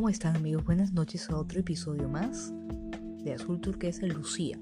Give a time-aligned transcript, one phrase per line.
[0.00, 0.64] ¿cómo están amigos?
[0.64, 2.54] Buenas noches a otro episodio más
[3.22, 4.58] de Azul Turquesa Lucía.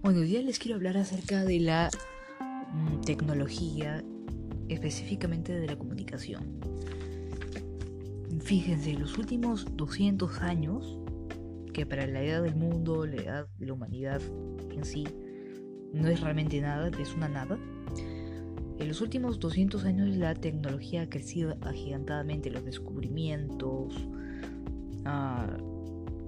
[0.00, 1.90] Bueno, hoy día les quiero hablar acerca de la
[2.72, 4.02] mm, tecnología,
[4.70, 6.58] específicamente de la comunicación.
[8.40, 10.98] Fíjense, los últimos 200 años,
[11.74, 14.22] que para la edad del mundo, la edad de la humanidad
[14.70, 15.06] en sí,
[15.92, 17.58] no es realmente nada, es una nada,
[18.88, 23.94] en los últimos 200 años la tecnología ha crecido agigantadamente, los descubrimientos,
[25.04, 25.58] ah,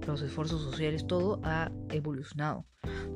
[0.07, 2.67] los esfuerzos sociales, todo ha evolucionado.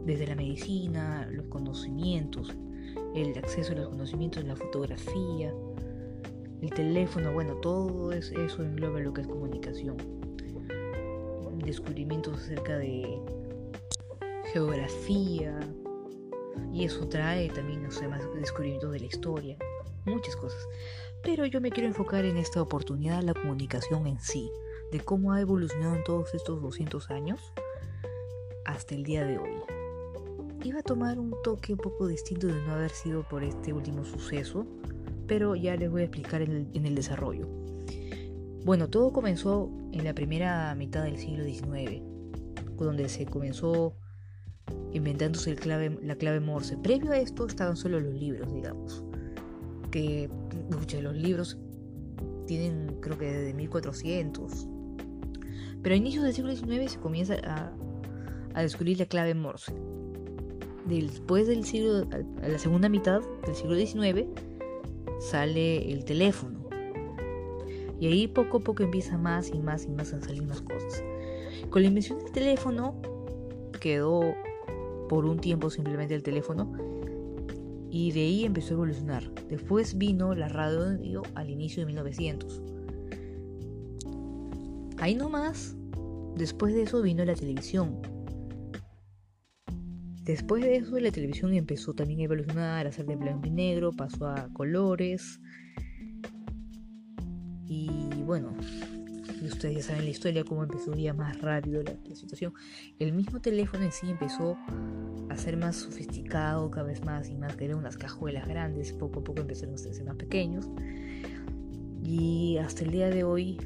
[0.07, 2.55] Desde la medicina, los conocimientos,
[3.15, 5.53] el acceso a los conocimientos, la fotografía,
[6.63, 9.99] el teléfono, bueno, todo eso engloba lo que es comunicación.
[11.67, 13.21] Descubrimientos acerca de
[14.55, 15.61] geografía,
[16.73, 19.57] y eso trae también, no sé, más descubrimientos de la historia,
[20.05, 20.67] muchas cosas.
[21.23, 24.51] Pero yo me quiero enfocar en esta oportunidad la comunicación en sí,
[24.93, 27.41] de cómo ha evolucionado en todos estos 200 años
[28.65, 29.53] hasta el día de hoy.
[30.63, 34.05] Iba a tomar un toque un poco distinto de no haber sido por este último
[34.05, 34.67] suceso,
[35.27, 37.47] pero ya les voy a explicar en el, en el desarrollo.
[38.65, 42.03] Bueno, todo comenzó en la primera mitad del siglo XIX,
[42.77, 43.95] donde se comenzó
[44.93, 46.77] inventándose la clave Morse.
[46.77, 49.05] Previo a esto estaban solo los libros, digamos.
[49.91, 50.31] Que,
[50.71, 51.59] escucha, los libros
[52.47, 54.69] tienen creo que desde 1400.
[55.83, 57.73] Pero a inicios del siglo XIX se comienza a,
[58.55, 59.75] a descubrir la clave Morse.
[60.87, 62.07] Después del siglo,
[62.43, 64.27] a la segunda mitad del siglo XIX,
[65.21, 66.61] sale el teléfono.
[68.01, 71.03] Y ahí poco a poco empieza más y más y más a salir más cosas.
[71.71, 72.95] Con la invención del teléfono
[73.81, 74.35] quedó
[75.09, 76.73] por un tiempo simplemente el teléfono
[77.95, 79.31] y de ahí empezó a evolucionar.
[79.49, 82.61] Después vino la radio al inicio de 1900.
[84.99, 85.77] Ahí nomás,
[86.35, 88.01] después de eso vino la televisión.
[90.25, 93.93] Después de eso la televisión empezó también a evolucionar, a ser de blanco y negro,
[93.93, 95.39] pasó a colores.
[97.67, 97.89] Y
[98.25, 98.57] bueno,
[99.47, 102.53] ustedes ya saben la historia, cómo empezó ya más rápido la, situación.
[102.99, 104.57] El mismo teléfono en sí empezó
[105.29, 109.21] a ser más sofisticado cada vez más y más, que eran unas cajuelas grandes, poco
[109.21, 110.69] a poco empezaron a ser más pequeños.
[112.05, 113.59] Y hasta el día de hoy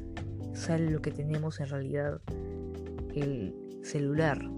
[0.53, 2.21] sale lo que tenemos en realidad,
[3.13, 3.53] el
[3.83, 4.49] celular.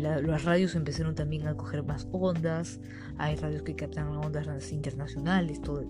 [0.00, 2.80] las radios empezaron también a coger más ondas,
[3.18, 5.84] hay radios que captan ondas internacionales, todo,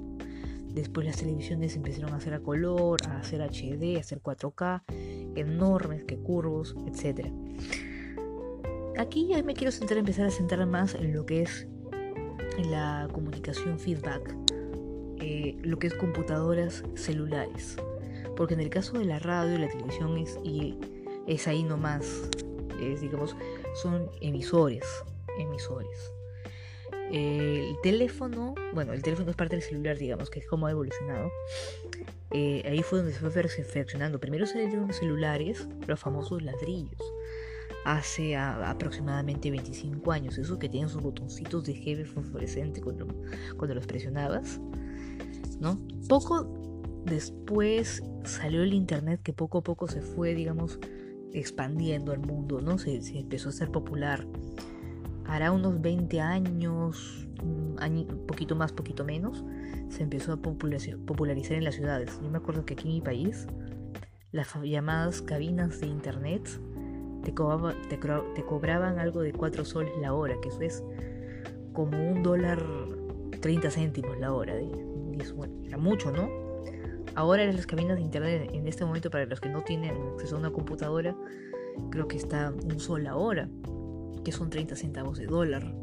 [0.74, 4.82] Después las televisiones empezaron a hacer a color, a hacer HD, a hacer 4K,
[5.34, 7.26] enormes, que curvos, etc.
[8.96, 11.66] Aquí me quiero centrar, empezar a centrar más en lo que es
[12.58, 14.34] la comunicación feedback,
[15.20, 17.76] eh, lo que es computadoras celulares.
[18.36, 20.78] Porque en el caso de la radio y la televisión es, y
[21.46, 22.28] ahí nomás,
[23.00, 23.36] digamos,
[23.74, 24.84] son emisores,
[25.38, 26.12] emisores
[27.12, 31.30] el teléfono, bueno, el teléfono es parte del celular, digamos, que es como ha evolucionado.
[32.30, 34.20] Eh, ahí fue donde se fue perfeccionando.
[34.20, 37.00] Primero salieron los celulares, los famosos ladrillos,
[37.84, 40.38] hace aproximadamente 25 años.
[40.38, 43.08] Esos que tienen sus botoncitos de jefe fosforescente cuando,
[43.56, 44.60] cuando los presionabas,
[45.58, 45.80] ¿no?
[46.08, 50.78] Poco después salió el internet que poco a poco se fue, digamos,
[51.32, 52.78] expandiendo al mundo, ¿no?
[52.78, 54.26] Se, se empezó a ser popular
[55.30, 59.44] hará unos 20 años, un poquito más, poquito menos,
[59.88, 62.18] se empezó a popularizar en las ciudades.
[62.20, 63.46] Yo me acuerdo que aquí en mi país,
[64.32, 66.48] las llamadas cabinas de internet
[67.22, 70.82] te, cobraban algo de 4 soles la hora, que eso es
[71.74, 72.60] como un dólar
[73.40, 74.54] 30 céntimos la hora.
[75.64, 76.28] era mucho, ¿no?
[77.14, 80.34] Ahora en las cabinas de internet, en este momento, para los que no tienen acceso
[80.34, 81.14] a una computadora,
[81.90, 83.48] creo que está un sol la hora
[84.24, 85.74] que son 30 centavos de dólar.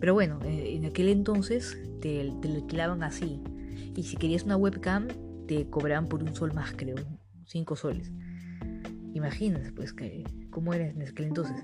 [0.00, 3.40] Pero bueno, eh, en aquel entonces te, te lo alquilaban así.
[3.94, 5.08] Y si querías una webcam,
[5.46, 6.96] te cobraban por un sol más, creo,
[7.46, 8.10] 5 soles.
[9.14, 11.56] Imagínate, pues, que, cómo era en aquel entonces.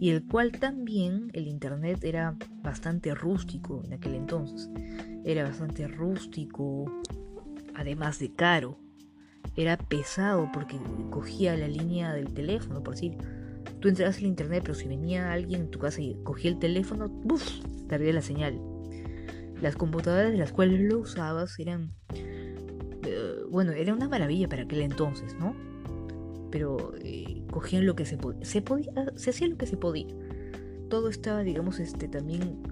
[0.00, 4.68] Y el cual también el internet era bastante rústico en aquel entonces.
[5.24, 6.90] Era bastante rústico,
[7.74, 8.78] además de caro.
[9.56, 10.78] Era pesado porque
[11.10, 13.16] cogía la línea del teléfono, por decir
[13.80, 17.08] Tú entrabas al internet, pero si venía alguien en tu casa y cogía el teléfono,
[17.08, 17.44] ¡buf!
[17.88, 18.60] Perdía la señal.
[19.60, 21.92] Las computadoras de las cuales lo usabas eran.
[22.14, 25.54] Eh, bueno, era una maravilla para aquel entonces, ¿no?
[26.50, 28.18] Pero eh, cogían lo que se.
[28.42, 28.92] Se podía.
[29.16, 30.14] Se hacía lo que se podía.
[30.88, 32.62] Todo estaba, digamos, este también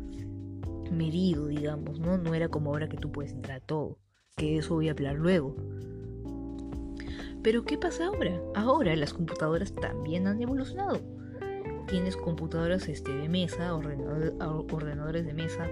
[0.90, 2.18] medido, digamos, ¿no?
[2.18, 3.98] No era como ahora que tú puedes entrar a todo.
[4.36, 5.56] Que eso voy a hablar luego.
[7.44, 8.40] Pero ¿qué pasa ahora?
[8.54, 10.98] Ahora las computadoras también han evolucionado.
[11.86, 15.68] Tienes computadoras este, de mesa, ordenadores de mesa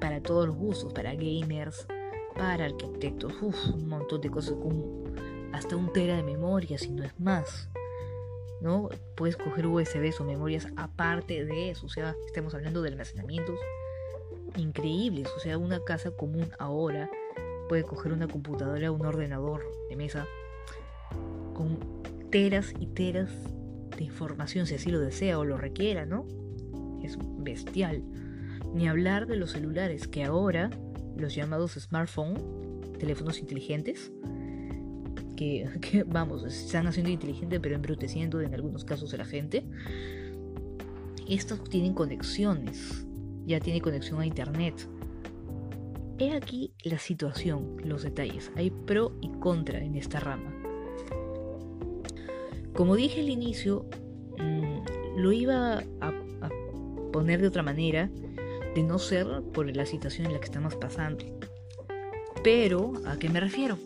[0.00, 1.86] para todos los gustos, para gamers,
[2.34, 5.04] para arquitectos, un montón de cosas, como
[5.52, 7.68] hasta un tera de memoria, si no es más.
[8.60, 8.88] ¿no?
[9.16, 13.58] Puedes coger USBs o memorias aparte de eso, o sea, estamos hablando de almacenamientos
[14.56, 17.08] increíbles, o sea, una casa común ahora
[17.72, 20.26] puede coger una computadora, un ordenador de mesa
[21.54, 21.78] con
[22.30, 23.30] teras y teras
[23.96, 26.26] de información si así lo desea o lo requiera, ¿no?
[27.02, 28.02] Es bestial.
[28.74, 30.68] Ni hablar de los celulares, que ahora
[31.16, 32.42] los llamados smartphones,
[32.98, 34.12] teléfonos inteligentes,
[35.36, 39.64] que, vamos, están haciendo inteligente pero embruteciendo en algunos casos a la gente.
[41.26, 43.06] Estos tienen conexiones,
[43.46, 44.86] ya tiene conexión a internet.
[46.22, 48.52] He aquí la situación, los detalles.
[48.54, 50.54] Hay pro y contra en esta rama.
[52.74, 53.86] Como dije al inicio,
[54.38, 56.12] mm, lo iba a,
[57.12, 58.08] poner de otra manera,
[58.72, 61.24] de no ser por la situación en la que estamos pasando.
[62.44, 63.76] Pero, ¿a qué me refiero?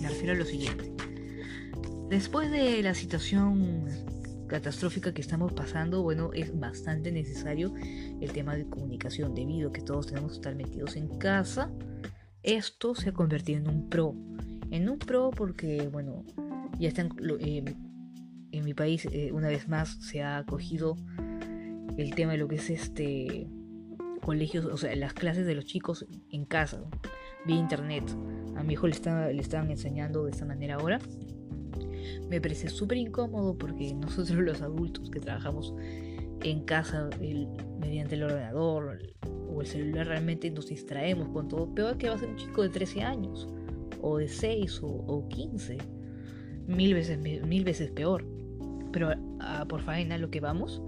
[0.00, 0.90] Me refiero a lo siguiente.
[2.08, 3.90] Después de la situación
[4.46, 7.72] catastrófica que estamos pasando, bueno, es bastante necesario
[8.20, 11.70] el tema de comunicación debido a que todos tenemos que estar metidos en casa.
[12.42, 14.14] Esto se ha convertido en un pro.
[14.70, 16.24] En un pro porque, bueno,
[16.78, 17.10] ya están
[17.40, 17.64] eh,
[18.52, 20.96] en mi país eh, una vez más se ha acogido
[21.96, 23.48] el tema de lo que es este
[24.24, 26.82] colegios, o sea, las clases de los chicos en casa,
[27.46, 28.04] vía internet.
[28.56, 30.98] A mi hijo le, está, le estaban enseñando de esta manera ahora.
[32.28, 35.74] Me parece súper incómodo porque nosotros los adultos que trabajamos
[36.42, 37.08] en casa
[37.80, 38.98] mediante el ordenador
[39.48, 41.74] o el celular realmente nos distraemos con todo.
[41.74, 43.48] Peor que va a ser un chico de 13 años
[44.00, 45.78] o de 6 o, o 15.
[46.66, 48.26] Mil veces, mil veces peor.
[48.92, 49.10] Pero
[49.68, 50.82] por faena lo que vamos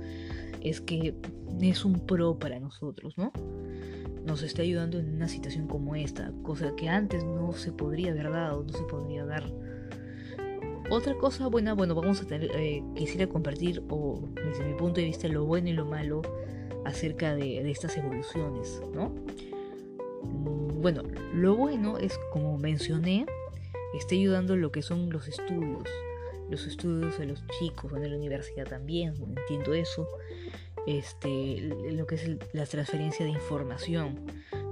[0.62, 1.14] es que
[1.60, 3.32] es un pro para nosotros, ¿no?
[4.24, 8.30] Nos está ayudando en una situación como esta, cosa que antes no se podría haber
[8.30, 9.44] dado, no se podría dar.
[10.88, 15.06] Otra cosa buena, bueno, vamos a tener, eh, quisiera compartir, o desde mi punto de
[15.06, 16.22] vista, lo bueno y lo malo
[16.84, 19.12] acerca de, de estas evoluciones, ¿no?
[20.22, 21.02] Mm, bueno,
[21.34, 23.26] lo bueno es, como mencioné,
[23.98, 25.88] está ayudando lo que son los estudios,
[26.50, 30.06] los estudios de los chicos en la universidad también, entiendo eso.
[30.86, 31.58] Este,
[31.90, 34.20] lo que es la transferencia de información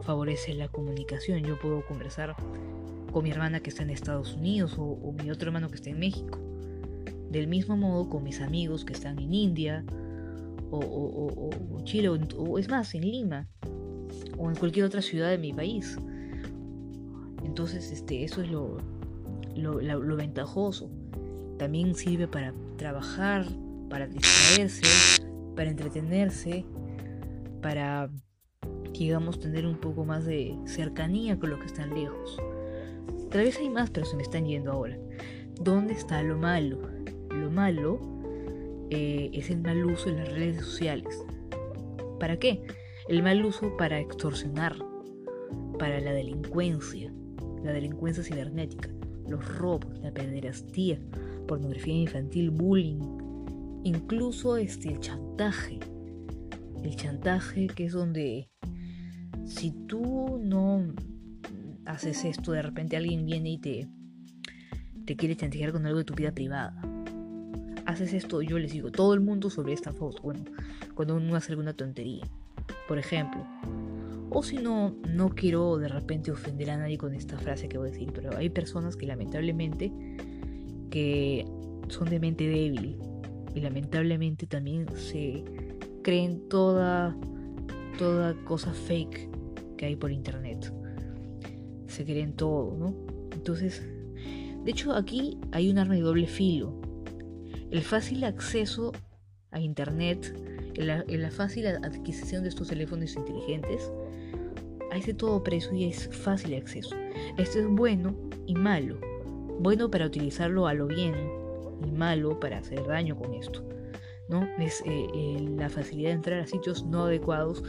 [0.02, 1.42] favorece la comunicación.
[1.42, 2.36] Yo puedo conversar
[3.14, 6.00] con mi hermana que está en Estados Unidos o, mi otro hermano que está en
[6.00, 6.36] México.
[7.30, 9.84] Del mismo modo con mis amigos que están en India
[10.72, 13.46] o, o Chile o, es más en Lima
[14.36, 15.96] o en cualquier otra ciudad de mi país.
[17.44, 18.78] Entonces, este, eso es lo,
[19.54, 20.90] lo, lo ventajoso
[21.56, 23.46] también sirve para trabajar,
[23.88, 24.82] para distraerse,
[25.54, 26.64] para entretenerse,
[27.62, 28.10] para,
[28.92, 32.40] digamos, tener un poco más de cercanía con los que están lejos.
[33.30, 34.98] Tal vez hay más, pero se me están yendo ahora.
[35.60, 36.78] ¿Dónde está lo malo?
[37.30, 38.00] Lo malo
[38.90, 41.24] eh, es el mal uso de las redes sociales.
[42.20, 42.62] ¿Para qué?
[43.08, 44.76] El mal uso para extorsionar,
[45.78, 47.12] para la delincuencia,
[47.62, 48.88] la delincuencia cibernética,
[49.28, 50.98] los robos, la pederastía,
[51.46, 53.00] pornografía infantil, bullying,
[53.84, 55.78] incluso este, el chantaje.
[56.82, 58.50] El chantaje que es donde
[59.46, 60.94] si tú no
[61.86, 63.88] haces esto, de repente alguien viene y te,
[65.04, 66.74] te quiere chantajear con algo de tu vida privada.
[67.86, 70.22] Haces esto, yo les digo, todo el mundo sobre esta foto.
[70.22, 70.44] Bueno,
[70.94, 72.24] cuando uno hace alguna tontería,
[72.88, 73.44] por ejemplo.
[74.30, 77.88] O si no, no quiero de repente ofender a nadie con esta frase que voy
[77.88, 79.92] a decir, pero hay personas que lamentablemente
[80.90, 81.46] que
[81.88, 82.98] son de mente débil
[83.54, 85.44] y lamentablemente también se
[86.02, 87.16] creen toda
[87.98, 89.28] toda cosa fake
[89.76, 90.72] que hay por internet.
[91.94, 92.94] Se creen todo, ¿no?
[93.32, 93.82] Entonces,
[94.64, 96.74] de hecho aquí hay un arma de doble filo.
[97.70, 98.92] El fácil acceso
[99.50, 100.36] a internet,
[100.76, 103.92] la, la fácil adquisición de estos teléfonos inteligentes,
[104.90, 106.94] hay de todo precio y es fácil acceso.
[107.36, 108.14] Esto es bueno
[108.46, 108.98] y malo
[109.58, 111.14] bueno para utilizarlo a lo bien
[111.86, 113.62] y malo para hacer daño con esto.
[114.28, 114.48] ¿no?
[114.58, 117.62] Es eh, eh, la facilidad de entrar a sitios no adecuados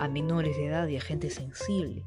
[0.00, 2.04] a menores de edad y a gente sensible.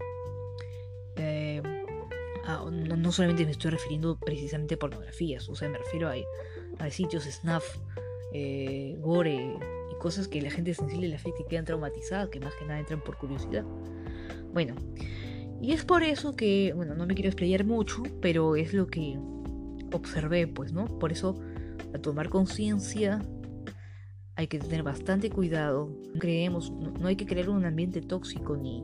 [2.48, 7.24] Eh, no, solamente me estoy refiriendo precisamente a pornografías, o sea, me refiero a, sitios
[7.26, 7.78] snuff,
[9.00, 9.58] gore
[9.92, 12.80] y cosas que la gente sensible le afecta y quedan traumatizadas, que más que nada
[12.80, 13.66] entran por curiosidad.
[14.54, 14.76] Bueno,
[15.62, 19.18] y es por eso que, bueno, no me quiero explayar mucho, pero es lo que
[19.92, 20.86] observé, pues, ¿no?
[20.86, 21.40] Por eso,
[21.94, 23.22] a tomar conciencia,
[24.36, 25.90] hay que tener bastante cuidado.
[26.20, 28.84] Creemos, no, hay que crear un ambiente tóxico ni,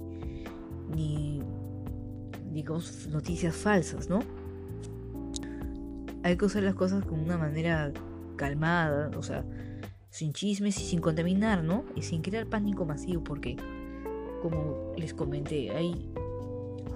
[0.96, 1.43] ni,
[2.54, 4.20] digamos, noticias falsas, ¿no?
[6.24, 7.92] Hay que hacer las cosas con una manera
[8.36, 9.44] calmada, o sea,
[10.10, 11.86] sin chismes y sin contaminar, ¿no?
[11.96, 13.58] Y sin crear pánico masivo, porque,
[14.42, 16.10] como les comenté, hay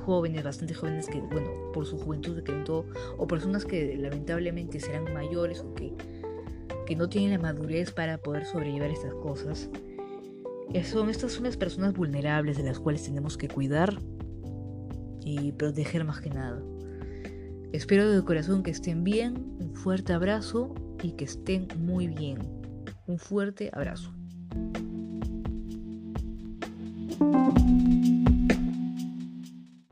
[0.06, 2.86] jóvenes, bastante jóvenes que, bueno, por su juventud creen todo,
[3.18, 5.94] o personas que lamentablemente serán mayores o que,
[6.86, 9.70] que no tienen la madurez para poder sobrellevar estas cosas.
[10.84, 13.98] Son, estas son las personas vulnerables de las cuales tenemos que cuidar
[15.28, 16.62] y proteger más que nada.
[17.74, 22.40] Espero de corazón que estén bien, un fuerte abrazo y que estén muy bien.
[23.08, 24.14] Un fuerte abrazo.